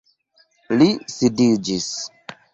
Li 0.79 0.87
sidiĝis. 1.17 1.93